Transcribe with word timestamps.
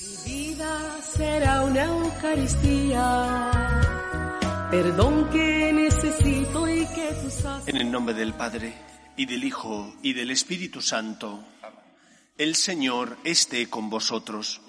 Mi 0.00 0.16
vida 0.24 1.02
será 1.02 1.62
una 1.62 1.84
Eucaristía, 1.84 3.50
perdón 4.70 5.28
que 5.28 5.72
necesito 5.74 6.66
y 6.68 6.86
que 6.86 7.12
tú 7.22 7.30
sabes. 7.30 7.68
En 7.68 7.76
el 7.76 7.90
nombre 7.90 8.14
del 8.14 8.32
Padre, 8.32 8.74
y 9.18 9.26
del 9.26 9.44
Hijo, 9.44 9.94
y 10.02 10.14
del 10.14 10.30
Espíritu 10.30 10.80
Santo, 10.80 11.44
el 12.38 12.56
Señor 12.56 13.18
esté 13.24 13.68
con 13.68 13.90
vosotros. 13.90 14.62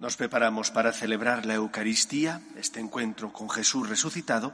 Nos 0.00 0.16
preparamos 0.16 0.72
para 0.72 0.92
celebrar 0.92 1.46
la 1.46 1.54
Eucaristía, 1.54 2.42
este 2.56 2.80
encuentro 2.80 3.32
con 3.32 3.48
Jesús 3.48 3.88
resucitado, 3.88 4.52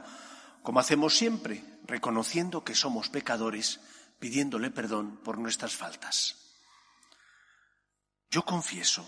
como 0.61 0.79
hacemos 0.79 1.17
siempre, 1.17 1.63
reconociendo 1.87 2.63
que 2.63 2.75
somos 2.75 3.09
pecadores, 3.09 3.79
pidiéndole 4.19 4.69
perdón 4.69 5.17
por 5.23 5.39
nuestras 5.39 5.75
faltas. 5.75 6.35
Yo 8.29 8.43
confieso 8.45 9.07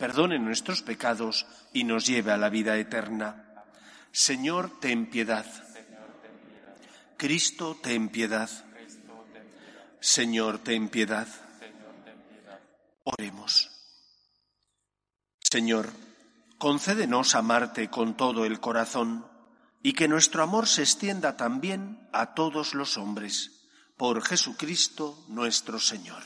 perdone 0.00 0.38
nuestros 0.38 0.80
pecados 0.80 1.46
y 1.74 1.84
nos 1.84 2.06
lleve 2.06 2.32
a 2.32 2.38
la 2.38 2.48
vida 2.48 2.78
eterna. 2.78 3.64
Señor, 4.10 4.80
ten 4.80 5.10
piedad. 5.10 5.44
Cristo, 7.18 7.78
ten 7.82 8.08
piedad. 8.08 8.48
Señor, 10.00 10.60
ten 10.60 10.88
piedad. 10.88 11.28
Oremos. 13.04 13.70
Señor, 15.38 15.90
concédenos 16.56 17.34
amarte 17.34 17.90
con 17.90 18.16
todo 18.16 18.46
el 18.46 18.58
corazón 18.58 19.26
y 19.82 19.92
que 19.92 20.08
nuestro 20.08 20.42
amor 20.42 20.66
se 20.66 20.80
extienda 20.80 21.36
también 21.36 22.08
a 22.14 22.32
todos 22.32 22.72
los 22.72 22.96
hombres. 22.96 23.68
Por 23.98 24.24
Jesucristo 24.24 25.26
nuestro 25.28 25.78
Señor. 25.78 26.22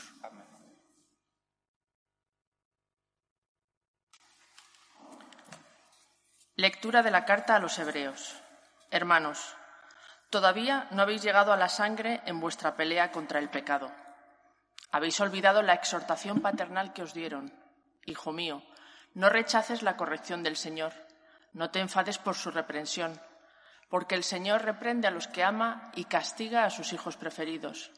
Lectura 6.57 7.03
de 7.03 7.11
la 7.11 7.25
carta 7.25 7.57
a 7.57 7.59
los 7.59 7.77
Hebreos. 7.79 8.41
Hermanos, 8.89 9.57
todavía 10.29 10.87
no 10.91 11.01
habéis 11.01 11.21
llegado 11.21 11.51
a 11.51 11.57
la 11.57 11.67
sangre 11.67 12.21
en 12.25 12.39
vuestra 12.39 12.77
pelea 12.77 13.11
contra 13.11 13.39
el 13.39 13.49
pecado. 13.49 13.91
Habéis 14.89 15.19
olvidado 15.19 15.61
la 15.63 15.73
exhortación 15.73 16.39
paternal 16.39 16.93
que 16.93 17.03
os 17.03 17.13
dieron. 17.13 17.51
Hijo 18.05 18.31
mío, 18.31 18.63
no 19.13 19.27
rechaces 19.27 19.83
la 19.83 19.97
corrección 19.97 20.43
del 20.43 20.55
Señor, 20.55 20.93
no 21.51 21.71
te 21.71 21.81
enfades 21.81 22.19
por 22.19 22.35
su 22.35 22.51
reprensión, 22.51 23.19
porque 23.89 24.15
el 24.15 24.23
Señor 24.23 24.63
reprende 24.63 25.09
a 25.09 25.11
los 25.11 25.27
que 25.27 25.43
ama 25.43 25.91
y 25.93 26.05
castiga 26.05 26.63
a 26.63 26.69
sus 26.69 26.93
hijos 26.93 27.17
preferidos. 27.17 27.91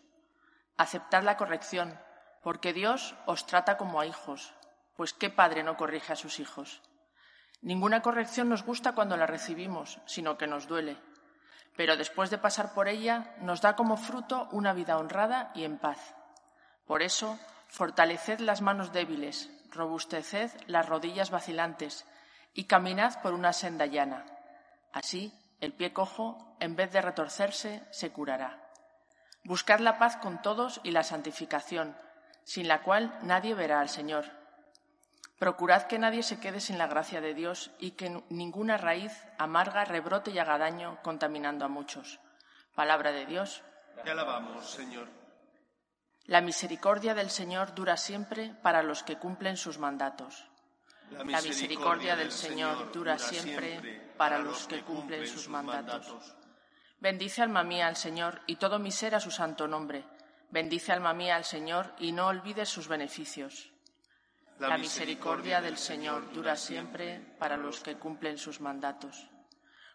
Aceptad 0.77 1.21
la 1.21 1.37
corrección, 1.37 2.01
porque 2.41 2.73
Dios 2.73 3.13
os 3.27 3.45
trata 3.45 3.77
como 3.77 4.01
a 4.01 4.07
hijos, 4.07 4.55
pues 4.95 5.13
¿qué 5.13 5.29
padre 5.29 5.61
no 5.61 5.77
corrige 5.77 6.13
a 6.13 6.15
sus 6.15 6.39
hijos? 6.39 6.81
Ninguna 7.61 8.01
corrección 8.01 8.49
nos 8.49 8.63
gusta 8.63 8.93
cuando 8.93 9.17
la 9.17 9.25
recibimos, 9.25 9.99
sino 10.05 10.37
que 10.37 10.47
nos 10.47 10.67
duele. 10.67 10.97
Pero 11.75 11.97
después 11.97 12.29
de 12.29 12.37
pasar 12.37 12.73
por 12.73 12.87
ella, 12.87 13.35
nos 13.41 13.61
da 13.61 13.75
como 13.75 13.97
fruto 13.97 14.47
una 14.51 14.73
vida 14.73 14.97
honrada 14.97 15.51
y 15.53 15.63
en 15.63 15.77
paz. 15.77 16.15
Por 16.85 17.01
eso, 17.01 17.39
fortaleced 17.67 18.39
las 18.39 18.61
manos 18.61 18.91
débiles, 18.93 19.49
robusteced 19.71 20.51
las 20.67 20.87
rodillas 20.87 21.29
vacilantes 21.29 22.05
y 22.53 22.65
caminad 22.65 23.21
por 23.21 23.33
una 23.33 23.53
senda 23.53 23.85
llana. 23.85 24.25
Así, 24.93 25.33
el 25.59 25.73
pie 25.73 25.93
cojo, 25.93 26.55
en 26.59 26.75
vez 26.75 26.91
de 26.91 27.01
retorcerse, 27.01 27.83
se 27.91 28.11
curará. 28.11 28.63
Buscad 29.43 29.79
la 29.79 29.97
paz 29.97 30.17
con 30.17 30.41
todos 30.41 30.79
y 30.83 30.91
la 30.91 31.03
santificación, 31.03 31.95
sin 32.43 32.67
la 32.67 32.81
cual 32.81 33.17
nadie 33.21 33.53
verá 33.53 33.79
al 33.79 33.89
Señor. 33.89 34.36
Procurad 35.39 35.83
que 35.83 35.99
nadie 35.99 36.23
se 36.23 36.39
quede 36.39 36.59
sin 36.59 36.77
la 36.77 36.87
gracia 36.87 37.21
de 37.21 37.35
Dios 37.35 37.71
y 37.79 37.91
que 37.91 38.23
ninguna 38.29 38.77
raíz 38.77 39.13
amarga 39.37 39.85
rebrote 39.85 40.31
y 40.31 40.39
haga 40.39 40.57
daño 40.57 40.97
contaminando 41.03 41.65
a 41.65 41.67
muchos. 41.67 42.19
Palabra 42.73 43.11
de 43.11 43.25
Dios. 43.27 43.61
Te 44.03 44.11
alabamos, 44.11 44.67
Señor. 44.67 45.07
La 46.25 46.41
misericordia 46.41 47.13
del 47.13 47.29
Señor 47.29 47.75
dura 47.75 47.97
siempre 47.97 48.53
para 48.61 48.81
los 48.83 49.03
que 49.03 49.17
cumplen 49.17 49.57
sus 49.57 49.77
mandatos. 49.77 50.49
La 51.11 51.41
misericordia 51.41 52.15
del 52.15 52.31
Señor 52.31 52.91
dura 52.91 53.17
siempre 53.17 54.11
para 54.17 54.39
los 54.39 54.67
que 54.67 54.81
cumplen 54.83 55.25
sus 55.25 55.47
mandatos. 55.47 56.35
Bendice 56.99 57.43
alma 57.43 57.63
mía 57.63 57.87
al 57.87 57.95
Señor 57.95 58.41
y 58.47 58.55
todo 58.55 58.79
mi 58.79 58.91
ser 58.91 59.15
a 59.15 59.19
su 59.19 59.31
santo 59.31 59.67
nombre. 59.67 60.03
Bendice 60.49 60.91
alma 60.91 61.13
mía 61.13 61.35
al 61.35 61.45
Señor 61.45 61.93
y 61.99 62.11
no 62.11 62.27
olvides 62.27 62.69
sus 62.69 62.87
beneficios. 62.87 63.71
La 64.59 64.77
misericordia 64.77 65.61
del 65.61 65.77
Señor 65.77 66.33
dura 66.33 66.55
siempre 66.55 67.19
para 67.37 67.57
los 67.57 67.81
que 67.81 67.97
cumplen 67.97 68.37
sus 68.37 68.59
mandatos. 68.59 69.29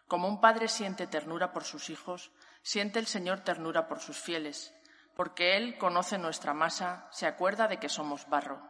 Como 0.07 0.27
un 0.27 0.39
padre 0.39 0.67
siente 0.67 1.07
ternura 1.07 1.51
por 1.51 1.65
sus 1.65 1.89
hijos, 1.89 2.31
siente 2.61 2.99
el 2.99 3.07
Señor 3.07 3.41
ternura 3.41 3.87
por 3.87 3.99
sus 3.99 4.17
fieles, 4.17 4.73
porque 5.15 5.57
Él 5.57 5.77
conoce 5.77 6.17
nuestra 6.17 6.53
masa, 6.53 7.07
se 7.11 7.27
acuerda 7.27 7.67
de 7.67 7.77
que 7.77 7.89
somos 7.89 8.27
barro. 8.29 8.61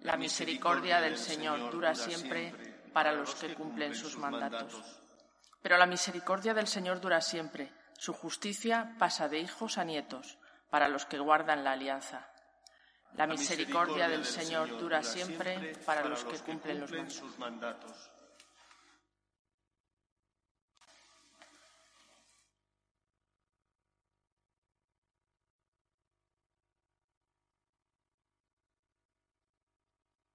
La 0.00 0.16
misericordia 0.16 1.00
del 1.00 1.18
Señor 1.18 1.70
dura 1.70 1.94
siempre 1.94 2.54
para 2.92 3.12
los 3.12 3.34
que 3.34 3.54
cumplen 3.54 3.94
sus 3.94 4.16
mandatos. 4.16 5.00
Pero 5.60 5.76
la 5.76 5.86
misericordia 5.86 6.54
del 6.54 6.66
Señor 6.66 7.00
dura 7.00 7.20
siempre, 7.20 7.72
su 7.98 8.14
justicia 8.14 8.94
pasa 8.98 9.28
de 9.28 9.40
hijos 9.40 9.76
a 9.76 9.84
nietos, 9.84 10.38
para 10.70 10.88
los 10.88 11.04
que 11.04 11.18
guardan 11.18 11.64
la 11.64 11.72
alianza. 11.72 12.30
La 13.16 13.26
misericordia 13.26 14.08
del 14.08 14.24
Señor 14.24 14.78
dura 14.78 15.02
siempre 15.02 15.76
para 15.84 16.04
los 16.06 16.24
que 16.24 16.38
cumplen 16.38 16.80
los 16.80 17.38
mandatos. 17.38 18.10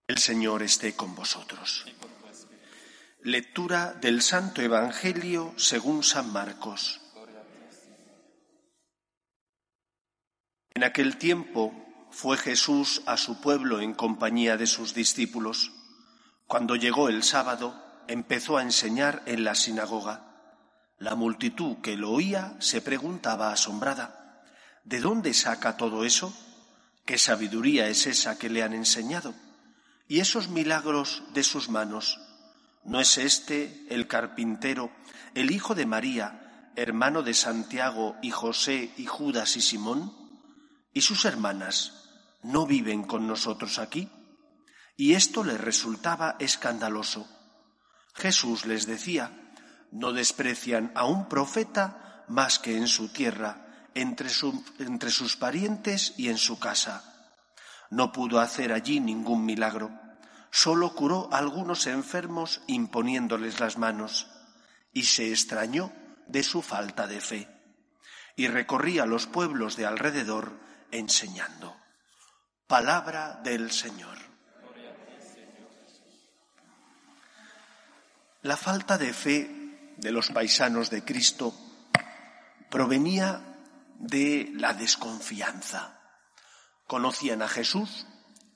El 0.07 0.19
Señor 0.19 0.61
esté 0.61 0.95
con 0.95 1.15
vosotros. 1.15 1.85
Lectura 3.23 3.93
del 3.93 4.21
Santo 4.21 4.61
Evangelio 4.61 5.55
según 5.57 6.03
San 6.03 6.31
Marcos. 6.31 7.01
En 10.75 10.83
aquel 10.83 11.17
tiempo 11.17 11.84
fue 12.15 12.37
Jesús 12.37 13.01
a 13.07 13.17
su 13.17 13.41
pueblo 13.41 13.81
en 13.81 13.93
compañía 13.93 14.55
de 14.55 14.67
sus 14.67 14.93
discípulos. 14.93 15.73
Cuando 16.47 16.77
llegó 16.77 17.09
el 17.09 17.23
sábado, 17.23 17.75
empezó 18.07 18.55
a 18.57 18.61
enseñar 18.61 19.21
en 19.25 19.43
la 19.43 19.53
sinagoga. 19.53 20.23
La 20.97 21.15
multitud 21.15 21.81
que 21.81 21.97
lo 21.97 22.11
oía 22.11 22.55
se 22.59 22.79
preguntaba 22.79 23.51
asombrada, 23.51 24.41
¿de 24.85 25.01
dónde 25.01 25.33
saca 25.33 25.75
todo 25.75 26.05
eso? 26.05 26.33
¿Qué 27.05 27.17
sabiduría 27.17 27.89
es 27.89 28.07
esa 28.07 28.39
que 28.39 28.49
le 28.49 28.63
han 28.63 28.73
enseñado? 28.73 29.33
¿Y 30.07 30.21
esos 30.21 30.47
milagros 30.47 31.21
de 31.33 31.43
sus 31.43 31.67
manos? 31.67 32.21
¿No 32.85 33.01
es 33.01 33.17
este 33.17 33.85
el 33.89 34.07
carpintero, 34.07 34.89
el 35.33 35.51
hijo 35.51 35.75
de 35.75 35.85
María, 35.85 36.71
hermano 36.77 37.23
de 37.23 37.33
Santiago 37.33 38.15
y 38.21 38.31
José 38.31 38.93
y 38.95 39.05
Judas 39.05 39.57
y 39.57 39.61
Simón? 39.61 40.13
¿Y 40.93 41.01
sus 41.01 41.25
hermanas 41.25 42.04
no 42.45 42.67
viven 42.67 43.03
con 43.03 43.27
nosotros 43.27 43.79
aquí? 43.79 44.09
Y 44.95 45.13
esto 45.13 45.43
les 45.43 45.59
resultaba 45.59 46.35
escandaloso. 46.39 47.27
Jesús 48.13 48.65
les 48.65 48.85
decía, 48.85 49.31
no 49.91 50.13
desprecian 50.13 50.91
a 50.95 51.05
un 51.05 51.27
profeta 51.27 52.23
más 52.27 52.59
que 52.59 52.77
en 52.77 52.87
su 52.87 53.09
tierra, 53.09 53.89
entre, 53.93 54.29
sus 54.29 55.35
parientes 55.37 56.13
y 56.17 56.29
en 56.29 56.37
su 56.37 56.59
casa. 56.59 57.33
No 57.89 58.11
pudo 58.11 58.39
hacer 58.39 58.71
allí 58.73 58.99
ningún 58.99 59.43
milagro, 59.45 59.91
solo 60.51 60.93
curó 60.93 61.29
a 61.33 61.39
algunos 61.39 61.87
enfermos 61.87 62.61
imponiéndoles 62.67 63.59
las 63.59 63.77
manos, 63.77 64.27
y 64.93 65.03
se 65.03 65.31
extrañó 65.31 65.91
de 66.27 66.43
su 66.43 66.61
falta 66.61 67.07
de 67.07 67.21
fe, 67.21 67.49
y 68.35 68.47
recorría 68.47 69.05
los 69.05 69.27
pueblos 69.27 69.75
de 69.75 69.85
alrededor 69.85 70.59
enseñando. 70.91 71.84
Palabra 72.67 73.39
del 73.43 73.69
Señor. 73.69 74.17
La 78.41 78.57
falta 78.57 78.97
de 78.97 79.13
fe 79.13 79.93
de 79.97 80.11
los 80.11 80.31
paisanos 80.31 80.89
de 80.89 81.03
Cristo 81.03 81.53
provenía 82.71 83.39
de 83.99 84.51
la 84.55 84.73
desconfianza. 84.73 85.99
Conocían 86.87 87.43
a 87.43 87.47
Jesús, 87.47 88.07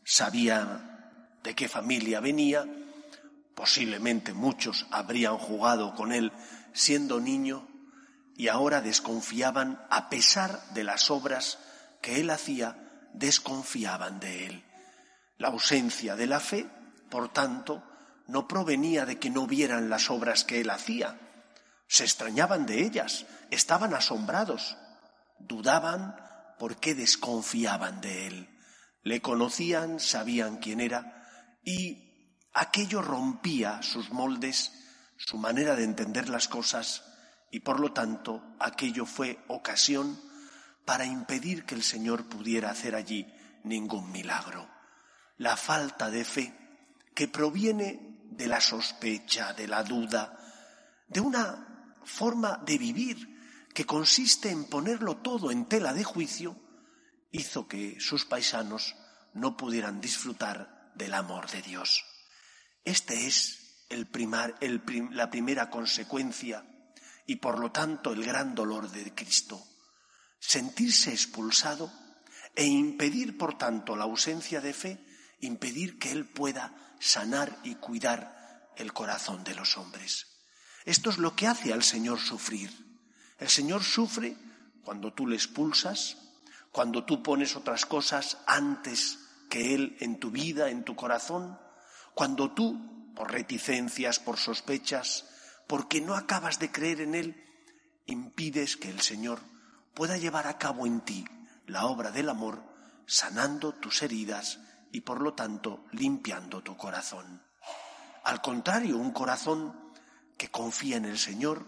sabían 0.04 1.38
de 1.44 1.54
qué 1.54 1.70
familia 1.70 2.20
venía, 2.20 2.66
posiblemente 3.54 4.34
muchos 4.34 4.88
habrían 4.90 5.38
jugado 5.38 5.94
con 5.94 6.14
él 6.14 6.32
siendo 6.74 7.20
niño 7.20 7.68
y 8.36 8.48
ahora 8.48 8.82
desconfiaban 8.82 9.86
a 9.92 10.10
pesar 10.10 10.74
de 10.74 10.84
las 10.84 11.12
obras 11.12 11.60
que 12.02 12.20
él 12.20 12.32
hacía, 12.32 12.89
desconfiaban 13.14 14.20
de 14.20 14.48
él. 14.48 14.64
La 15.38 15.50
ausencia 15.50 16.16
de 16.16 16.28
la 16.28 16.40
fe, 16.40 16.68
por 17.10 17.32
tanto, 17.32 17.84
no 18.28 18.48
provenía 18.48 19.06
de 19.06 19.18
que 19.18 19.30
no 19.30 19.48
vieran 19.48 19.90
las 19.90 20.10
obras 20.10 20.44
que 20.44 20.62
él 20.62 20.70
hacía. 20.70 21.20
Se 21.88 22.04
extrañaban 22.04 22.66
de 22.66 22.84
ellas, 22.84 23.26
estaban 23.50 23.94
asombrados, 23.94 24.78
dudaban 25.40 26.16
porque 26.60 26.94
desconfiaban 26.94 28.02
de 28.02 28.28
él. 28.28 28.50
Le 29.02 29.22
conocían, 29.22 30.00
sabían 30.00 30.58
quién 30.58 30.82
era 30.82 31.60
y 31.64 32.38
aquello 32.54 33.02
rompía 33.02 33.82
sus 33.82 34.12
moldes, 34.12 34.74
su 35.18 35.38
manera 35.38 35.76
de 35.76 35.84
entender 35.84 36.30
las 36.30 36.48
cosas 36.48 37.04
y 37.52 37.62
por 37.62 37.80
lo 37.80 37.94
tanto 37.94 38.44
aquello 38.60 39.06
fue 39.06 39.40
ocasión 39.48 40.20
para 40.90 41.06
impedir 41.06 41.66
que 41.66 41.76
el 41.76 41.84
Señor 41.84 42.28
pudiera 42.28 42.72
hacer 42.72 42.96
allí 42.96 43.32
ningún 43.64 44.12
milagro. 44.12 44.68
La 45.38 45.56
falta 45.56 46.10
de 46.10 46.26
fe 46.26 46.52
que 47.14 47.28
proviene 47.28 48.18
de 48.32 48.48
la 48.48 48.60
sospecha, 48.60 49.54
de 49.54 49.68
la 49.68 49.84
duda, 49.84 50.36
de 51.08 51.20
una 51.20 51.96
forma 52.04 52.58
de 52.66 52.80
vivir 52.80 53.68
que 53.72 53.86
consiste 53.86 54.50
en 54.50 54.66
ponerlo 54.66 55.18
todo 55.18 55.52
en 55.52 55.68
tela 55.68 55.94
de 55.94 56.04
juicio, 56.04 56.60
hizo 57.30 57.68
que 57.68 58.00
sus 58.00 58.26
paisanos 58.26 58.96
no 59.36 59.56
pudieran 59.56 60.02
disfrutar 60.02 60.92
del 60.96 61.14
amor 61.14 61.52
de 61.52 61.62
Dios. 61.62 62.04
Este 62.84 63.28
es 63.28 63.86
el 63.90 64.10
la 65.12 65.30
primera 65.30 65.70
consecuencia 65.70 66.66
y 67.28 67.36
por 67.36 67.60
lo 67.60 67.72
tanto 67.72 68.12
el 68.12 68.26
gran 68.26 68.56
dolor 68.56 68.90
de 68.90 69.14
Cristo. 69.14 69.69
Sentirse 70.40 71.12
expulsado 71.12 71.92
e 72.56 72.66
impedir, 72.66 73.38
por 73.38 73.58
tanto, 73.58 73.96
la 73.96 74.06
ausencia 74.06 74.62
de 74.62 74.74
fe, 74.74 75.06
impedir 75.42 76.00
que 76.00 76.12
Él 76.12 76.26
pueda 76.26 76.96
sanar 77.00 77.60
y 77.64 77.76
cuidar 77.76 78.72
el 78.76 78.94
corazón 78.94 79.44
de 79.44 79.56
los 79.56 79.78
hombres. 79.78 80.28
Esto 80.86 81.10
es 81.10 81.18
lo 81.18 81.36
que 81.36 81.48
hace 81.48 81.74
al 81.74 81.84
Señor 81.84 82.20
sufrir. 82.20 82.72
El 83.38 83.50
Señor 83.50 83.84
sufre 83.84 84.36
cuando 84.84 85.14
tú 85.14 85.28
le 85.28 85.36
expulsas, 85.36 86.18
cuando 86.72 87.06
tú 87.06 87.22
pones 87.24 87.56
otras 87.56 87.86
cosas 87.86 88.38
antes 88.48 89.20
que 89.50 89.76
Él 89.76 89.98
en 90.00 90.20
tu 90.20 90.32
vida, 90.32 90.70
en 90.70 90.84
tu 90.84 90.96
corazón, 90.96 91.60
cuando 92.14 92.52
tú, 92.52 93.14
por 93.16 93.32
reticencias, 93.32 94.20
por 94.20 94.38
sospechas, 94.38 95.26
porque 95.68 96.02
no 96.02 96.16
acabas 96.16 96.60
de 96.60 96.72
creer 96.72 97.02
en 97.02 97.16
Él, 97.16 97.44
impides 98.06 98.78
que 98.78 98.90
el 98.90 99.02
Señor 99.02 99.40
pueda 100.00 100.16
llevar 100.16 100.48
a 100.48 100.58
cabo 100.58 100.88
en 100.88 101.02
ti 101.02 101.26
la 101.68 101.88
obra 101.88 102.10
del 102.10 102.30
amor, 102.30 102.64
sanando 103.06 103.74
tus 103.74 104.02
heridas 104.02 104.58
y 104.94 105.02
por 105.02 105.20
lo 105.20 105.34
tanto 105.34 105.84
limpiando 105.92 106.64
tu 106.64 106.78
corazón. 106.78 107.44
Al 108.24 108.40
contrario, 108.40 108.96
un 108.96 109.12
corazón 109.12 109.78
que 110.38 110.50
confía 110.50 110.96
en 110.96 111.04
el 111.04 111.20
Señor, 111.20 111.66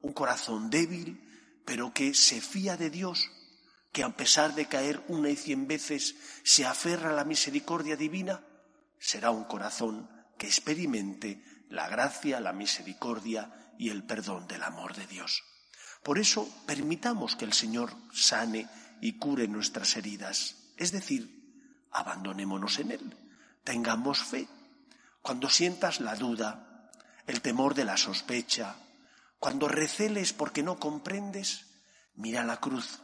un 0.00 0.14
corazón 0.14 0.70
débil, 0.70 1.60
pero 1.66 1.92
que 1.92 2.14
se 2.14 2.40
fía 2.40 2.78
de 2.78 2.88
Dios, 2.88 3.30
que 3.92 4.02
a 4.02 4.16
pesar 4.16 4.54
de 4.54 4.64
caer 4.64 5.04
una 5.08 5.28
y 5.28 5.36
cien 5.36 5.68
veces 5.68 6.16
se 6.44 6.64
aferra 6.64 7.10
a 7.10 7.16
la 7.16 7.24
misericordia 7.24 7.96
divina, 7.96 8.46
será 8.98 9.30
un 9.30 9.44
corazón 9.44 10.08
que 10.38 10.46
experimente 10.46 11.44
la 11.68 11.86
gracia, 11.86 12.40
la 12.40 12.54
misericordia 12.54 13.74
y 13.76 13.90
el 13.90 14.04
perdón 14.04 14.48
del 14.48 14.62
amor 14.62 14.96
de 14.96 15.06
Dios. 15.06 15.42
Por 16.02 16.18
eso 16.18 16.48
permitamos 16.66 17.36
que 17.36 17.44
el 17.44 17.52
Señor 17.52 17.92
sane 18.12 18.68
y 19.00 19.14
cure 19.14 19.48
nuestras 19.48 19.96
heridas, 19.96 20.56
es 20.76 20.92
decir, 20.92 21.86
abandonémonos 21.92 22.78
en 22.78 22.92
Él, 22.92 23.16
tengamos 23.64 24.22
fe. 24.22 24.48
Cuando 25.22 25.48
sientas 25.48 26.00
la 26.00 26.14
duda, 26.14 26.90
el 27.26 27.40
temor 27.40 27.74
de 27.74 27.84
la 27.84 27.96
sospecha, 27.96 28.76
cuando 29.38 29.68
receles 29.68 30.32
porque 30.32 30.62
no 30.62 30.78
comprendes, 30.78 31.66
mira 32.14 32.44
la 32.44 32.58
cruz. 32.58 33.00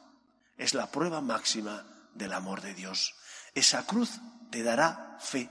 Es 0.56 0.74
la 0.74 0.90
prueba 0.90 1.20
máxima 1.20 1.84
del 2.14 2.32
amor 2.32 2.60
de 2.60 2.74
Dios. 2.74 3.14
Esa 3.54 3.84
cruz 3.86 4.20
te 4.50 4.62
dará 4.62 5.18
fe 5.20 5.50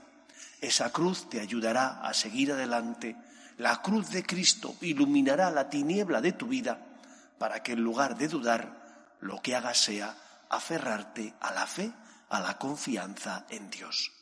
esa 0.64 0.90
cruz 0.90 1.28
te 1.28 1.40
ayudará 1.40 2.00
a 2.00 2.14
seguir 2.14 2.52
adelante. 2.52 3.16
La 3.58 3.82
cruz 3.82 4.10
de 4.10 4.24
Cristo 4.24 4.74
iluminará 4.80 5.50
la 5.50 5.68
tiniebla 5.68 6.22
de 6.22 6.32
tu 6.32 6.46
vida 6.46 6.93
para 7.38 7.62
que 7.62 7.72
en 7.72 7.80
lugar 7.80 8.16
de 8.16 8.28
dudar, 8.28 9.16
lo 9.20 9.40
que 9.40 9.54
hagas 9.56 9.78
sea 9.78 10.16
aferrarte 10.50 11.34
a 11.40 11.52
la 11.52 11.66
fe, 11.66 11.92
a 12.28 12.40
la 12.40 12.58
confianza 12.58 13.46
en 13.48 13.70
Dios. 13.70 14.12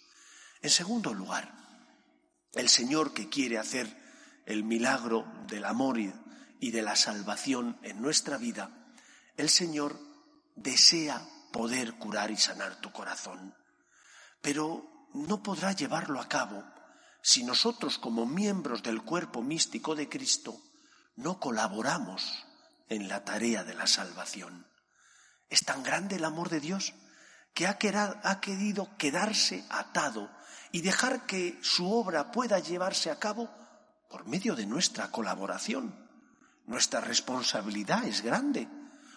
En 0.61 0.71
segundo 0.71 1.13
lugar, 1.13 1.53
el 2.53 2.69
Señor 2.69 3.13
que 3.13 3.29
quiere 3.29 3.59
hacer 3.59 4.01
el 4.47 4.65
milagro 4.65 5.27
del 5.49 5.65
amor 5.65 5.99
y 5.99 6.71
de 6.71 6.83
la 6.83 6.97
salvación 6.97 7.79
en 7.83 8.01
nuestra 8.01 8.39
vida, 8.39 8.71
el 9.37 9.49
Señor 9.51 9.99
desea 10.55 11.27
poder 11.53 11.95
curar 11.95 12.31
y 12.31 12.37
sanar 12.37 12.81
tu 12.81 12.93
corazón. 12.93 13.55
Pero 14.41 15.09
no 15.15 15.43
podrá 15.43 15.73
llevarlo 15.73 16.21
a 16.21 16.29
cabo 16.29 16.65
si 17.23 17.45
nosotros 17.45 17.99
como 17.99 18.27
miembros 18.27 18.83
del 18.83 19.03
cuerpo 19.03 19.43
místico 19.43 19.95
de 19.95 20.09
Cristo 20.09 20.61
no 21.17 21.39
colaboramos 21.39 22.45
en 22.93 23.09
la 23.09 23.25
tarea 23.25 23.65
de 23.65 23.75
la 23.75 23.87
salvación. 23.87 24.67
Es 25.49 25.65
tan 25.65 25.83
grande 25.83 26.17
el 26.17 26.25
amor 26.25 26.49
de 26.49 26.61
Dios 26.61 26.95
que 27.55 27.67
ha, 27.67 27.79
querido 28.41 28.97
quedarse 28.97 29.65
atado 29.69 30.31
y 30.71 30.81
dejar 30.81 31.27
que 31.27 31.59
su 31.63 31.91
obra 31.91 32.33
pueda 32.33 32.59
llevarse 32.59 33.11
a 33.11 33.19
cabo 33.19 33.51
por 34.09 34.27
medio 34.27 34.55
de 34.55 34.67
nuestra 34.67 35.11
colaboración. 35.11 36.09
Nuestra 36.67 37.01
responsabilidad 37.01 38.05
es 38.05 38.23
grande. 38.23 38.69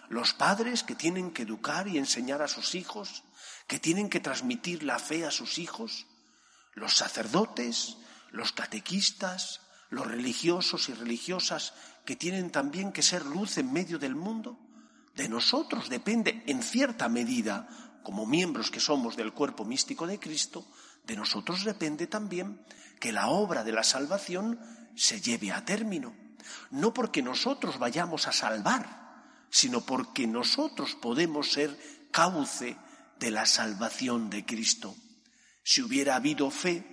Los 0.09 0.33
padres 0.33 0.83
que 0.83 0.95
tienen 0.95 1.31
que 1.31 1.43
educar 1.43 1.87
y 1.87 1.97
enseñar 1.97 2.41
a 2.41 2.47
sus 2.47 2.75
hijos, 2.75 3.23
que 3.67 3.79
tienen 3.79 4.09
que 4.09 4.19
transmitir 4.19 4.83
la 4.83 4.99
fe 4.99 5.25
a 5.25 5.31
sus 5.31 5.57
hijos, 5.57 6.05
los 6.73 6.95
sacerdotes, 6.95 7.97
los 8.31 8.51
catequistas, 8.51 9.61
los 9.89 10.07
religiosos 10.07 10.89
y 10.89 10.93
religiosas 10.93 11.73
que 12.05 12.15
tienen 12.15 12.51
también 12.51 12.91
que 12.91 13.01
ser 13.01 13.25
luz 13.25 13.57
en 13.57 13.71
medio 13.71 13.99
del 13.99 14.15
mundo. 14.15 14.59
De 15.15 15.29
nosotros 15.29 15.89
depende, 15.89 16.43
en 16.47 16.61
cierta 16.61 17.09
medida, 17.09 17.67
como 18.03 18.25
miembros 18.25 18.69
que 18.69 18.79
somos 18.79 19.15
del 19.15 19.33
cuerpo 19.33 19.65
místico 19.65 20.05
de 20.05 20.19
Cristo, 20.19 20.67
de 21.05 21.15
nosotros 21.15 21.63
depende 21.63 22.07
también 22.07 22.61
que 22.99 23.11
la 23.11 23.27
obra 23.27 23.63
de 23.63 23.71
la 23.71 23.83
salvación 23.83 24.59
se 24.95 25.21
lleve 25.21 25.51
a 25.51 25.65
término. 25.65 26.15
No 26.71 26.93
porque 26.93 27.21
nosotros 27.21 27.79
vayamos 27.79 28.27
a 28.27 28.31
salvar, 28.31 29.05
sino 29.49 29.81
porque 29.81 30.27
nosotros 30.27 30.95
podemos 30.95 31.51
ser 31.51 31.77
cauce 32.11 32.77
de 33.19 33.31
la 33.31 33.45
salvación 33.45 34.29
de 34.29 34.45
Cristo. 34.45 34.95
Si 35.63 35.81
hubiera 35.81 36.15
habido 36.15 36.51
fe 36.51 36.85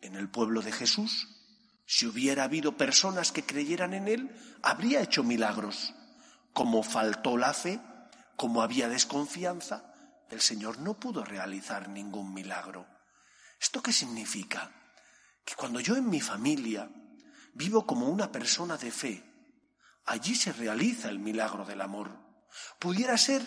en 0.00 0.14
el 0.14 0.28
pueblo 0.28 0.62
de 0.62 0.72
Jesús, 0.72 1.37
si 1.90 2.04
hubiera 2.04 2.44
habido 2.44 2.76
personas 2.76 3.32
que 3.32 3.44
creyeran 3.44 3.94
en 3.94 4.08
Él, 4.08 4.30
habría 4.62 5.00
hecho 5.00 5.24
milagros. 5.24 5.94
Como 6.52 6.82
faltó 6.82 7.38
la 7.38 7.54
fe, 7.54 7.80
como 8.36 8.60
había 8.60 8.90
desconfianza, 8.90 9.94
el 10.28 10.42
Señor 10.42 10.80
no 10.80 11.00
pudo 11.00 11.24
realizar 11.24 11.88
ningún 11.88 12.34
milagro. 12.34 12.86
¿Esto 13.58 13.82
qué 13.82 13.94
significa? 13.94 14.70
Que 15.46 15.54
cuando 15.54 15.80
yo 15.80 15.96
en 15.96 16.10
mi 16.10 16.20
familia 16.20 16.90
vivo 17.54 17.86
como 17.86 18.10
una 18.10 18.30
persona 18.30 18.76
de 18.76 18.90
fe, 18.90 19.24
allí 20.04 20.34
se 20.34 20.52
realiza 20.52 21.08
el 21.08 21.18
milagro 21.18 21.64
del 21.64 21.80
amor. 21.80 22.10
Pudiera 22.78 23.16
ser 23.16 23.42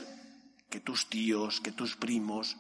que 0.68 0.80
tus 0.80 1.10
tíos, 1.10 1.62
que 1.62 1.74
tus 1.74 1.96
primos, 1.96 2.58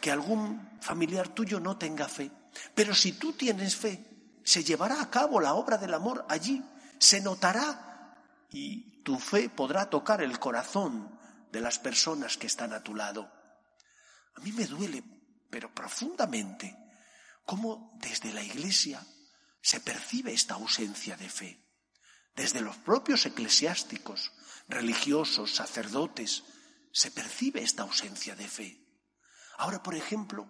que 0.00 0.12
algún 0.12 0.78
familiar 0.80 1.26
tuyo 1.26 1.58
no 1.58 1.76
tenga 1.76 2.06
fe. 2.06 2.30
Pero 2.72 2.94
si 2.94 3.14
tú 3.14 3.32
tienes 3.32 3.74
fe, 3.74 4.13
se 4.44 4.62
llevará 4.62 5.00
a 5.00 5.10
cabo 5.10 5.40
la 5.40 5.54
obra 5.54 5.78
del 5.78 5.94
amor 5.94 6.24
allí, 6.28 6.62
se 6.98 7.20
notará 7.20 8.14
y 8.50 9.02
tu 9.02 9.18
fe 9.18 9.48
podrá 9.48 9.90
tocar 9.90 10.22
el 10.22 10.38
corazón 10.38 11.18
de 11.50 11.60
las 11.60 11.78
personas 11.78 12.36
que 12.36 12.46
están 12.46 12.72
a 12.72 12.82
tu 12.82 12.94
lado. 12.94 13.30
A 14.36 14.40
mí 14.40 14.52
me 14.52 14.66
duele, 14.66 15.02
pero 15.50 15.72
profundamente, 15.72 16.76
cómo 17.44 17.92
desde 18.00 18.32
la 18.32 18.42
iglesia 18.42 19.04
se 19.60 19.80
percibe 19.80 20.32
esta 20.32 20.54
ausencia 20.54 21.16
de 21.16 21.28
fe. 21.28 21.64
Desde 22.34 22.60
los 22.60 22.76
propios 22.78 23.24
eclesiásticos, 23.26 24.32
religiosos, 24.68 25.54
sacerdotes, 25.54 26.42
se 26.92 27.10
percibe 27.10 27.62
esta 27.62 27.82
ausencia 27.82 28.34
de 28.34 28.48
fe. 28.48 28.84
Ahora, 29.58 29.82
por 29.82 29.94
ejemplo, 29.94 30.48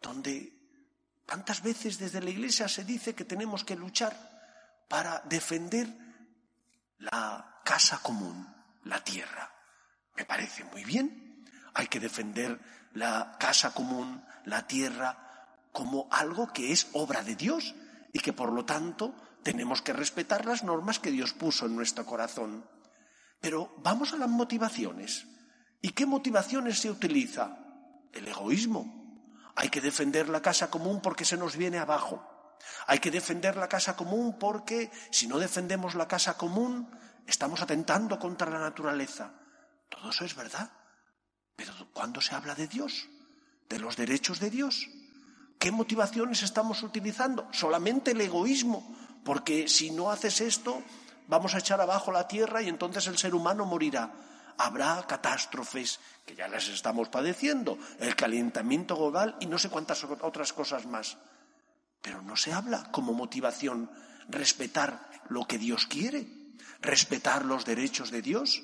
donde 0.00 0.61
tantas 1.32 1.62
veces 1.62 1.98
desde 1.98 2.20
la 2.20 2.28
Iglesia 2.28 2.68
se 2.68 2.84
dice 2.84 3.14
que 3.14 3.24
tenemos 3.24 3.64
que 3.64 3.74
luchar 3.74 4.14
para 4.86 5.20
defender 5.20 5.88
la 6.98 7.62
casa 7.64 8.00
común, 8.02 8.46
la 8.84 9.02
tierra. 9.02 9.50
Me 10.14 10.26
parece 10.26 10.62
muy 10.64 10.84
bien. 10.84 11.46
Hay 11.72 11.86
que 11.86 12.00
defender 12.00 12.60
la 12.92 13.38
casa 13.40 13.72
común, 13.72 14.22
la 14.44 14.66
tierra, 14.66 15.56
como 15.72 16.06
algo 16.10 16.52
que 16.52 16.70
es 16.70 16.88
obra 16.92 17.22
de 17.22 17.34
Dios 17.34 17.74
y 18.12 18.18
que 18.18 18.34
por 18.34 18.52
lo 18.52 18.66
tanto 18.66 19.14
tenemos 19.42 19.80
que 19.80 19.94
respetar 19.94 20.44
las 20.44 20.62
normas 20.62 20.98
que 20.98 21.10
Dios 21.10 21.32
puso 21.32 21.64
en 21.64 21.74
nuestro 21.74 22.04
corazón. 22.04 22.68
Pero 23.40 23.74
vamos 23.78 24.12
a 24.12 24.18
las 24.18 24.28
motivaciones. 24.28 25.26
¿Y 25.80 25.92
qué 25.92 26.04
motivaciones 26.04 26.78
se 26.78 26.90
utiliza? 26.90 27.56
El 28.12 28.28
egoísmo. 28.28 29.01
Hay 29.56 29.68
que 29.68 29.80
defender 29.80 30.28
la 30.28 30.40
casa 30.40 30.70
común 30.70 31.00
porque 31.00 31.24
se 31.24 31.36
nos 31.36 31.56
viene 31.56 31.78
abajo. 31.78 32.28
Hay 32.86 32.98
que 32.98 33.10
defender 33.10 33.56
la 33.56 33.68
casa 33.68 33.96
común 33.96 34.38
porque 34.38 34.90
si 35.10 35.26
no 35.26 35.38
defendemos 35.38 35.94
la 35.94 36.08
casa 36.08 36.36
común 36.36 36.90
estamos 37.26 37.60
atentando 37.60 38.18
contra 38.18 38.50
la 38.50 38.58
naturaleza. 38.58 39.32
Todo 39.88 40.10
eso 40.10 40.24
es 40.24 40.34
verdad. 40.34 40.70
Pero 41.56 41.72
¿cuándo 41.92 42.20
se 42.20 42.34
habla 42.34 42.54
de 42.54 42.66
Dios? 42.66 43.08
¿De 43.68 43.78
los 43.78 43.96
derechos 43.96 44.40
de 44.40 44.50
Dios? 44.50 44.88
¿Qué 45.58 45.70
motivaciones 45.70 46.42
estamos 46.42 46.82
utilizando? 46.82 47.48
Solamente 47.52 48.12
el 48.12 48.20
egoísmo, 48.20 48.96
porque 49.24 49.68
si 49.68 49.90
no 49.90 50.10
haces 50.10 50.40
esto, 50.40 50.82
vamos 51.28 51.54
a 51.54 51.58
echar 51.58 51.80
abajo 51.80 52.10
la 52.10 52.26
tierra 52.26 52.62
y 52.62 52.68
entonces 52.68 53.06
el 53.06 53.18
ser 53.18 53.34
humano 53.34 53.64
morirá. 53.64 54.12
Habrá 54.58 55.04
catástrofes 55.06 56.00
que 56.26 56.34
ya 56.34 56.48
las 56.48 56.68
estamos 56.68 57.08
padeciendo, 57.08 57.78
el 57.98 58.14
calentamiento 58.16 58.96
global 58.96 59.36
y 59.40 59.46
no 59.46 59.58
sé 59.58 59.68
cuántas 59.68 60.04
otras 60.04 60.52
cosas 60.52 60.86
más. 60.86 61.18
Pero 62.00 62.22
no 62.22 62.36
se 62.36 62.52
habla 62.52 62.90
como 62.90 63.12
motivación 63.12 63.90
respetar 64.28 65.10
lo 65.28 65.46
que 65.46 65.58
Dios 65.58 65.86
quiere, 65.86 66.26
respetar 66.80 67.44
los 67.44 67.64
derechos 67.64 68.10
de 68.10 68.22
Dios. 68.22 68.62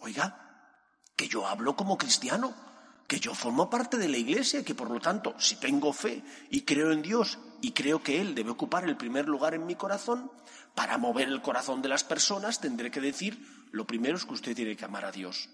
Oiga, 0.00 0.72
que 1.16 1.28
yo 1.28 1.46
hablo 1.46 1.76
como 1.76 1.98
cristiano, 1.98 2.54
que 3.06 3.20
yo 3.20 3.34
formo 3.34 3.70
parte 3.70 3.96
de 3.96 4.08
la 4.08 4.18
Iglesia, 4.18 4.64
que 4.64 4.74
por 4.74 4.90
lo 4.90 5.00
tanto, 5.00 5.34
si 5.38 5.56
tengo 5.56 5.92
fe 5.92 6.22
y 6.50 6.62
creo 6.62 6.92
en 6.92 7.02
Dios 7.02 7.38
y 7.60 7.72
creo 7.72 8.02
que 8.02 8.20
Él 8.20 8.34
debe 8.34 8.50
ocupar 8.50 8.84
el 8.84 8.96
primer 8.96 9.28
lugar 9.28 9.54
en 9.54 9.66
mi 9.66 9.74
corazón, 9.74 10.30
para 10.74 10.98
mover 10.98 11.28
el 11.28 11.42
corazón 11.42 11.82
de 11.82 11.88
las 11.88 12.04
personas 12.04 12.60
tendré 12.60 12.90
que 12.90 13.00
decir, 13.00 13.57
lo 13.72 13.86
primero 13.86 14.16
es 14.16 14.24
que 14.24 14.34
usted 14.34 14.54
tiene 14.54 14.76
que 14.76 14.84
amar 14.84 15.04
a 15.04 15.12
Dios. 15.12 15.48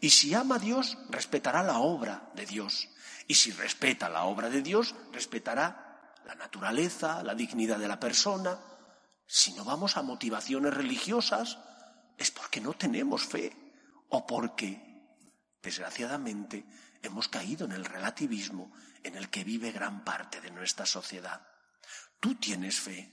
Y 0.00 0.10
si 0.10 0.34
ama 0.34 0.56
a 0.56 0.58
Dios, 0.58 0.98
respetará 1.10 1.62
la 1.62 1.78
obra 1.78 2.30
de 2.34 2.46
Dios. 2.46 2.88
Y 3.26 3.34
si 3.34 3.52
respeta 3.52 4.08
la 4.08 4.24
obra 4.24 4.48
de 4.48 4.62
Dios, 4.62 4.94
respetará 5.12 6.14
la 6.24 6.34
naturaleza, 6.34 7.22
la 7.22 7.34
dignidad 7.34 7.78
de 7.78 7.88
la 7.88 8.00
persona. 8.00 8.58
Si 9.26 9.52
no 9.52 9.64
vamos 9.64 9.96
a 9.96 10.02
motivaciones 10.02 10.74
religiosas, 10.74 11.58
es 12.16 12.30
porque 12.30 12.60
no 12.60 12.72
tenemos 12.72 13.24
fe 13.24 13.52
o 14.08 14.26
porque 14.26 14.88
Desgraciadamente, 15.62 16.64
hemos 17.02 17.28
caído 17.28 17.66
en 17.66 17.72
el 17.72 17.84
relativismo 17.84 18.72
en 19.02 19.16
el 19.16 19.28
que 19.28 19.44
vive 19.44 19.72
gran 19.72 20.04
parte 20.04 20.40
de 20.40 20.50
nuestra 20.50 20.86
sociedad. 20.86 21.46
Tú 22.20 22.36
tienes 22.36 22.80
fe. 22.80 23.12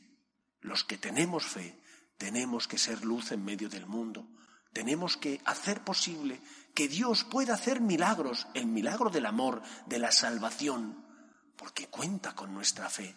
Los 0.62 0.84
que 0.84 0.98
tenemos 0.98 1.46
fe 1.46 1.80
tenemos 2.18 2.68
que 2.68 2.78
ser 2.78 3.04
luz 3.04 3.32
en 3.32 3.44
medio 3.44 3.70
del 3.70 3.86
mundo. 3.86 4.28
Tenemos 4.76 5.16
que 5.16 5.40
hacer 5.46 5.86
posible 5.86 6.42
que 6.74 6.90
Dios 6.90 7.24
pueda 7.24 7.54
hacer 7.54 7.80
milagros, 7.80 8.46
el 8.54 8.66
milagro 8.66 9.10
del 9.10 9.26
amor, 9.26 9.62
de 9.86 10.00
la 10.00 10.12
salvación, 10.12 11.02
porque 11.56 11.88
cuenta 11.88 12.36
con 12.36 12.54
nuestra 12.54 12.90
fe, 12.90 13.16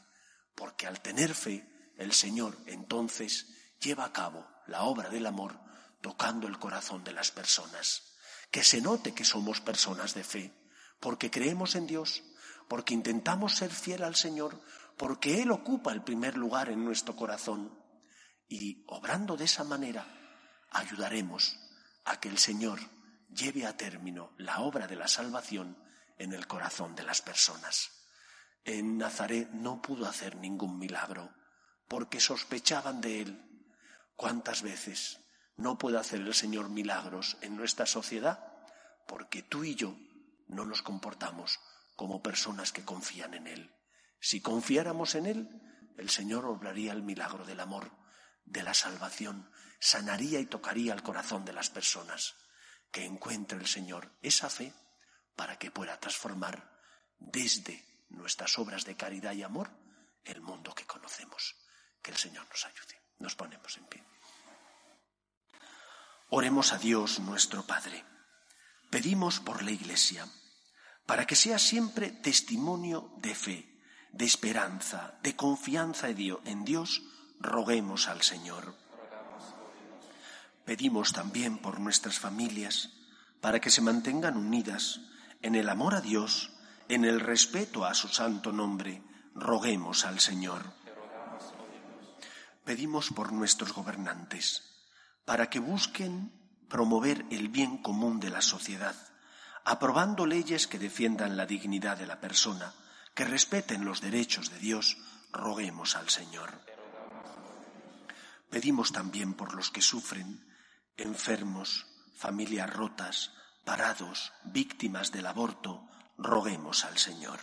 porque 0.55 0.87
al 0.87 1.01
tener 1.01 1.35
fe, 1.35 1.69
el 1.97 2.13
Señor 2.13 2.57
entonces 2.67 3.49
lleva 3.81 4.05
a 4.05 4.13
cabo 4.13 4.47
la 4.69 4.83
obra 4.83 5.09
del 5.09 5.27
amor 5.27 5.59
tocando 6.01 6.47
el 6.47 6.61
corazón 6.61 7.03
de 7.03 7.11
las 7.11 7.33
personas 7.33 8.15
que 8.53 8.63
se 8.63 8.81
note 8.81 9.13
que 9.13 9.25
somos 9.25 9.61
personas 9.61 10.15
de 10.15 10.23
fe, 10.23 10.55
porque 11.01 11.29
creemos 11.29 11.75
en 11.75 11.89
Dios, 11.89 12.23
porque 12.69 12.95
intentamos 12.95 13.57
ser 13.57 13.73
fiel 13.73 14.05
al 14.05 14.15
Señor, 14.15 14.63
porque 14.97 15.43
Él 15.43 15.51
ocupa 15.51 15.91
el 15.91 16.05
primer 16.05 16.37
lugar 16.37 16.69
en 16.69 16.85
nuestro 16.85 17.17
corazón. 17.17 17.77
Y 18.49 18.85
obrando 18.87 19.37
de 19.37 19.47
esa 19.47 19.65
manera, 19.65 20.18
ayudaremos 20.71 21.59
a 22.05 22.21
que 22.21 22.29
el 22.29 22.39
Señor 22.39 22.81
lleve 23.29 23.67
a 23.67 23.77
término 23.77 24.33
la 24.39 24.61
obra 24.61 24.87
de 24.87 24.97
la 24.97 25.09
salvación 25.09 25.77
en 26.19 26.33
el 26.33 26.47
corazón 26.47 26.95
de 26.95 27.03
las 27.03 27.23
personas. 27.23 27.91
En 28.65 28.99
Nazaret 28.99 29.51
no 29.51 29.81
pudo 29.81 30.07
hacer 30.07 30.37
ningún 30.37 30.79
milagro, 30.79 31.33
porque 31.87 32.21
sospechaban 32.21 33.01
de 33.01 33.23
Él. 33.23 33.45
¿Cuántas 34.17 34.63
veces 34.63 35.21
no 35.57 35.77
puede 35.77 35.99
hacer 35.99 36.21
el 36.21 36.35
Señor 36.35 36.71
milagros 36.71 37.37
en 37.41 37.57
nuestra 37.57 37.85
sociedad 37.85 38.49
porque 39.09 39.43
tú 39.43 39.65
y 39.65 39.75
yo 39.75 39.97
no 40.47 40.65
nos 40.65 40.83
comportamos 40.83 41.59
como 41.97 42.23
personas 42.23 42.73
que 42.73 42.85
confían 42.85 43.35
en 43.35 43.49
Él. 43.49 43.75
Si 44.21 44.41
confiáramos 44.41 45.17
en 45.17 45.27
Él, 45.27 45.49
el 45.97 46.11
Señor 46.11 46.45
obraría 46.45 46.93
el 46.93 47.03
milagro 47.03 47.45
del 47.45 47.59
amor, 47.59 47.91
de 48.51 48.63
la 48.63 48.75
salvación, 48.75 49.51
sanaría 49.79 50.41
y 50.41 50.47
tocaría 50.47 50.93
el 50.93 51.03
corazón 51.03 51.45
de 51.45 51.53
las 51.53 51.71
personas. 51.71 52.35
Que 52.91 53.05
encuentre 53.05 53.59
el 53.59 53.67
Señor 53.67 54.17
esa 54.23 54.49
fe 54.49 54.73
para 55.37 55.59
que 55.59 55.71
pueda 55.71 56.01
transformar 56.01 56.73
desde 57.19 57.85
nuestras 58.09 58.59
obras 58.59 58.85
de 58.85 58.97
caridad 58.97 59.35
y 59.35 59.43
amor 59.43 59.71
el 60.25 60.41
mundo 60.41 60.75
que 60.75 60.87
conocemos. 60.87 61.55
Que 62.03 62.11
el 62.11 62.17
Señor 62.17 62.47
nos 62.49 62.65
ayude. 62.65 63.03
Nos 63.19 63.35
ponemos 63.35 63.77
en 63.77 63.87
pie. 63.87 64.05
Oremos 66.31 66.73
a 66.73 66.79
Dios 66.79 67.21
nuestro 67.21 67.67
Padre. 67.67 68.05
Pedimos 68.91 69.41
por 69.41 69.63
la 69.63 69.71
Iglesia, 69.71 70.27
para 71.07 71.27
que 71.27 71.37
sea 71.37 71.59
siempre 71.59 72.11
testimonio 72.11 73.13
de 73.19 73.35
fe, 73.35 73.83
de 74.13 74.25
esperanza, 74.25 75.19
de 75.23 75.37
confianza 75.37 76.09
en 76.09 76.65
Dios, 76.65 77.03
roguemos 77.41 78.09
al 78.09 78.23
Señor. 78.23 78.75
Pedimos 80.65 81.13
también 81.13 81.59
por 81.59 81.81
nuestras 81.81 82.19
familias, 82.19 82.91
para 83.41 83.61
que 83.61 83.71
se 83.71 83.81
mantengan 83.81 84.37
unidas 84.37 85.01
en 85.43 85.55
el 85.55 85.69
amor 85.69 85.95
a 85.95 86.01
Dios, 86.01 86.51
en 86.89 87.05
el 87.05 87.21
respeto 87.21 87.85
a 87.85 87.95
su 87.95 88.09
santo 88.09 88.53
nombre, 88.53 89.03
roguemos 89.35 90.05
al 90.05 90.21
Señor. 90.21 90.73
Pedimos 92.65 93.11
por 93.11 93.33
nuestros 93.33 93.73
gobernantes, 93.73 94.63
para 95.25 95.49
que 95.49 95.59
busquen 95.59 96.33
promover 96.69 97.25
el 97.31 97.49
bien 97.49 97.79
común 97.79 98.21
de 98.21 98.31
la 98.31 98.43
sociedad, 98.43 98.95
aprobando 99.65 100.27
leyes 100.27 100.67
que 100.67 100.79
defiendan 100.79 101.37
la 101.37 101.47
dignidad 101.47 101.97
de 101.97 102.07
la 102.07 102.21
persona, 102.21 102.75
que 103.15 103.25
respeten 103.25 103.85
los 103.85 104.01
derechos 104.01 104.51
de 104.51 104.59
Dios, 104.59 104.99
roguemos 105.33 105.97
al 105.97 106.09
Señor. 106.09 106.78
Pedimos 108.51 108.93
también 108.93 109.35
por 109.35 109.55
los 109.55 109.71
que 109.71 109.83
sufren, 109.83 110.45
enfermos, 110.97 111.87
familias 112.17 112.73
rotas, 112.73 113.33
parados, 113.65 114.33
víctimas 114.45 115.13
del 115.13 115.27
aborto, 115.27 115.87
roguemos 116.17 116.85
al 116.85 116.99
Señor. 116.99 117.39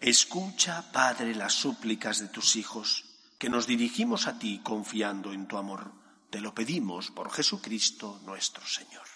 Escucha, 0.00 0.92
Padre, 0.92 1.34
las 1.34 1.54
súplicas 1.54 2.18
de 2.18 2.28
tus 2.28 2.56
hijos 2.56 3.04
que 3.38 3.50
nos 3.50 3.66
dirigimos 3.66 4.26
a 4.26 4.38
ti 4.38 4.60
confiando 4.62 5.32
en 5.32 5.46
tu 5.46 5.56
amor. 5.56 5.92
Te 6.30 6.40
lo 6.40 6.54
pedimos 6.54 7.10
por 7.10 7.30
Jesucristo 7.30 8.20
nuestro 8.24 8.66
Señor. 8.66 9.15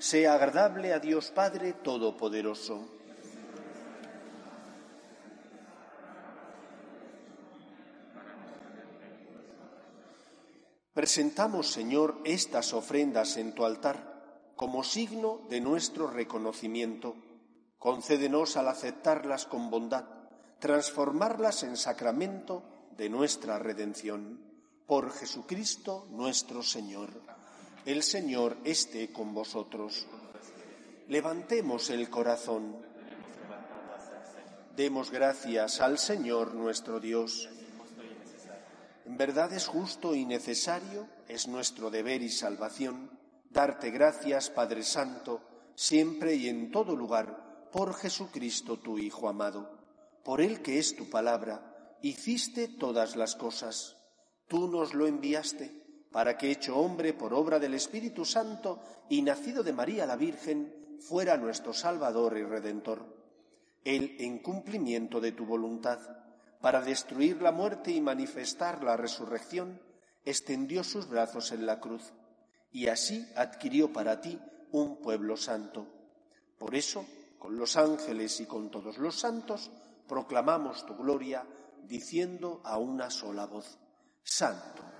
sea 0.00 0.32
agradable 0.32 0.94
a 0.94 0.98
Dios 0.98 1.30
Padre 1.30 1.74
Todopoderoso. 1.74 2.88
Presentamos, 10.94 11.70
Señor, 11.70 12.18
estas 12.24 12.72
ofrendas 12.72 13.36
en 13.36 13.54
tu 13.54 13.66
altar 13.66 14.54
como 14.56 14.84
signo 14.84 15.42
de 15.50 15.60
nuestro 15.60 16.08
reconocimiento. 16.08 17.14
Concédenos 17.78 18.56
al 18.56 18.68
aceptarlas 18.68 19.44
con 19.44 19.70
bondad, 19.70 20.06
transformarlas 20.60 21.62
en 21.62 21.76
sacramento 21.76 22.62
de 22.96 23.10
nuestra 23.10 23.58
redención. 23.58 24.40
Por 24.86 25.12
Jesucristo 25.12 26.06
nuestro 26.10 26.62
Señor. 26.62 27.39
El 27.86 28.02
Señor 28.02 28.58
esté 28.64 29.10
con 29.10 29.32
vosotros. 29.32 30.06
Levantemos 31.08 31.88
el 31.88 32.10
corazón. 32.10 32.76
Demos 34.76 35.10
gracias 35.10 35.80
al 35.80 35.98
Señor 35.98 36.54
nuestro 36.54 37.00
Dios. 37.00 37.48
En 39.06 39.16
verdad 39.16 39.54
es 39.54 39.66
justo 39.66 40.14
y 40.14 40.26
necesario, 40.26 41.08
es 41.26 41.48
nuestro 41.48 41.90
deber 41.90 42.20
y 42.20 42.28
salvación, 42.28 43.18
darte 43.48 43.90
gracias, 43.90 44.50
Padre 44.50 44.82
Santo, 44.82 45.40
siempre 45.74 46.34
y 46.34 46.48
en 46.48 46.70
todo 46.70 46.94
lugar, 46.94 47.70
por 47.72 47.94
Jesucristo 47.94 48.78
tu 48.78 48.98
Hijo 48.98 49.26
amado, 49.26 49.78
por 50.22 50.42
el 50.42 50.60
que 50.60 50.78
es 50.78 50.96
tu 50.96 51.08
palabra, 51.08 51.96
hiciste 52.02 52.68
todas 52.68 53.16
las 53.16 53.36
cosas. 53.36 53.96
Tú 54.48 54.68
nos 54.68 54.92
lo 54.92 55.06
enviaste 55.06 55.79
para 56.10 56.36
que, 56.36 56.50
hecho 56.50 56.76
hombre 56.76 57.12
por 57.12 57.32
obra 57.32 57.58
del 57.58 57.74
Espíritu 57.74 58.24
Santo 58.24 58.80
y 59.08 59.22
nacido 59.22 59.62
de 59.62 59.72
María 59.72 60.06
la 60.06 60.16
Virgen, 60.16 60.98
fuera 61.00 61.36
nuestro 61.36 61.72
Salvador 61.72 62.36
y 62.36 62.42
Redentor. 62.42 63.04
Él, 63.84 64.16
en 64.18 64.40
cumplimiento 64.40 65.20
de 65.20 65.32
tu 65.32 65.46
voluntad, 65.46 65.98
para 66.60 66.82
destruir 66.82 67.40
la 67.40 67.52
muerte 67.52 67.92
y 67.92 68.00
manifestar 68.00 68.84
la 68.84 68.96
resurrección, 68.96 69.80
extendió 70.24 70.84
sus 70.84 71.08
brazos 71.08 71.52
en 71.52 71.64
la 71.64 71.80
cruz, 71.80 72.12
y 72.72 72.88
así 72.88 73.26
adquirió 73.36 73.92
para 73.92 74.20
ti 74.20 74.38
un 74.72 75.00
pueblo 75.00 75.36
santo. 75.36 75.86
Por 76.58 76.74
eso, 76.74 77.06
con 77.38 77.56
los 77.56 77.76
ángeles 77.76 78.40
y 78.40 78.46
con 78.46 78.70
todos 78.70 78.98
los 78.98 79.18
santos, 79.18 79.70
proclamamos 80.06 80.84
tu 80.84 80.96
gloria, 80.96 81.46
diciendo 81.84 82.60
a 82.64 82.76
una 82.76 83.10
sola 83.10 83.46
voz, 83.46 83.78
Santo 84.22 84.99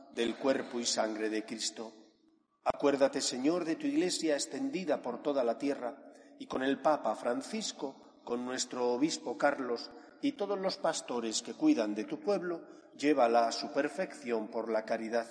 del 0.15 0.35
cuerpo 0.35 0.79
y 0.79 0.85
sangre 0.85 1.29
de 1.29 1.45
Cristo. 1.45 1.93
Acuérdate, 2.63 3.21
Señor, 3.21 3.65
de 3.65 3.75
tu 3.75 3.87
Iglesia 3.87 4.35
extendida 4.35 5.01
por 5.01 5.21
toda 5.21 5.43
la 5.43 5.57
tierra 5.57 5.95
y 6.37 6.45
con 6.45 6.63
el 6.63 6.79
Papa 6.79 7.15
Francisco, 7.15 8.19
con 8.23 8.45
nuestro 8.45 8.91
Obispo 8.93 9.37
Carlos 9.37 9.89
y 10.21 10.33
todos 10.33 10.59
los 10.59 10.77
pastores 10.77 11.41
que 11.41 11.53
cuidan 11.53 11.95
de 11.95 12.03
tu 12.03 12.19
pueblo, 12.19 12.61
llévala 12.97 13.47
a 13.47 13.51
su 13.51 13.71
perfección 13.71 14.47
por 14.49 14.69
la 14.69 14.85
caridad. 14.85 15.27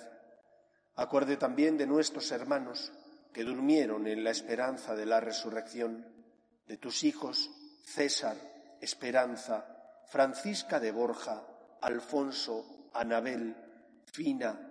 Acuerde 0.95 1.37
también 1.37 1.77
de 1.77 1.87
nuestros 1.87 2.31
hermanos 2.31 2.91
que 3.33 3.43
durmieron 3.43 4.07
en 4.07 4.23
la 4.23 4.31
esperanza 4.31 4.95
de 4.95 5.05
la 5.05 5.21
resurrección, 5.21 6.05
de 6.67 6.77
tus 6.77 7.03
hijos 7.03 7.49
César, 7.85 8.37
Esperanza, 8.81 9.65
Francisca 10.07 10.79
de 10.79 10.91
Borja, 10.91 11.43
Alfonso, 11.81 12.89
Anabel, 12.93 13.55
Fina, 14.05 14.70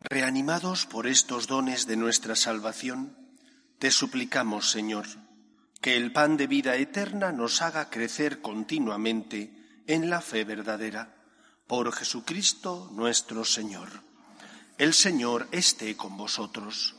Reanimados 0.00 0.86
por 0.86 1.06
estos 1.06 1.46
dones 1.46 1.86
de 1.86 1.96
nuestra 1.96 2.34
salvación, 2.34 3.16
te 3.78 3.92
suplicamos, 3.92 4.68
Señor, 4.68 5.06
que 5.80 5.96
el 5.96 6.12
pan 6.12 6.36
de 6.36 6.48
vida 6.48 6.74
eterna 6.74 7.30
nos 7.30 7.62
haga 7.62 7.88
crecer 7.88 8.40
continuamente 8.40 9.82
en 9.86 10.10
la 10.10 10.20
fe 10.20 10.44
verdadera. 10.44 11.14
Por 11.68 11.92
Jesucristo 11.92 12.90
nuestro 12.92 13.44
Señor. 13.44 14.02
El 14.76 14.92
Señor 14.92 15.46
esté 15.52 15.96
con 15.96 16.16
vosotros. 16.16 16.96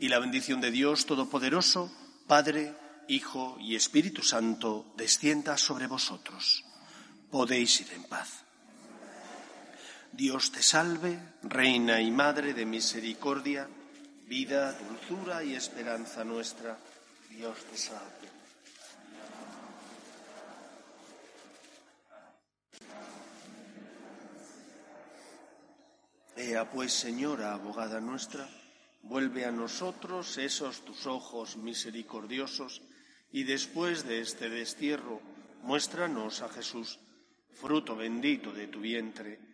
Y 0.00 0.08
la 0.08 0.18
bendición 0.18 0.60
de 0.60 0.72
Dios 0.72 1.06
Todopoderoso, 1.06 1.92
Padre, 2.26 2.74
Hijo 3.06 3.56
y 3.60 3.76
Espíritu 3.76 4.22
Santo, 4.22 4.92
descienda 4.96 5.56
sobre 5.56 5.86
vosotros. 5.86 6.64
Podéis 7.30 7.80
ir 7.80 7.92
en 7.92 8.04
paz. 8.04 8.43
Dios 10.16 10.52
te 10.52 10.62
salve, 10.62 11.18
Reina 11.42 12.00
y 12.00 12.12
Madre 12.12 12.54
de 12.54 12.64
Misericordia, 12.64 13.68
vida, 14.28 14.72
dulzura 14.72 15.42
y 15.42 15.56
esperanza 15.56 16.22
nuestra. 16.22 16.78
Dios 17.30 17.58
te 17.64 17.76
salve. 17.76 18.28
Ea 26.36 26.70
pues, 26.70 26.92
Señora, 26.92 27.52
abogada 27.52 28.00
nuestra, 28.00 28.48
vuelve 29.02 29.44
a 29.44 29.50
nosotros 29.50 30.38
esos 30.38 30.84
tus 30.84 31.06
ojos 31.06 31.56
misericordiosos 31.56 32.82
y 33.32 33.42
después 33.42 34.06
de 34.06 34.20
este 34.20 34.48
destierro, 34.48 35.20
muéstranos 35.62 36.40
a 36.42 36.48
Jesús, 36.50 37.00
fruto 37.50 37.96
bendito 37.96 38.52
de 38.52 38.68
tu 38.68 38.78
vientre 38.78 39.53